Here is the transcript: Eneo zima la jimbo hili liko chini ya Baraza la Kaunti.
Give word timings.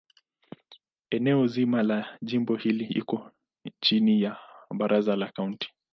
Eneo 1.17 1.43
zima 1.47 1.83
la 1.83 1.97
jimbo 2.27 2.55
hili 2.55 2.85
liko 2.85 3.31
chini 3.81 4.21
ya 4.21 4.37
Baraza 4.75 5.15
la 5.15 5.31
Kaunti. 5.31 5.73